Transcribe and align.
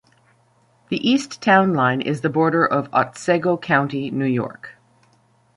The 0.89 0.97
east 1.07 1.43
town 1.43 1.75
line 1.75 2.01
is 2.01 2.21
the 2.21 2.29
border 2.31 2.65
of 2.65 2.91
Otsego 2.91 3.55
County, 3.55 4.09
New 4.09 4.25
York. 4.25 4.73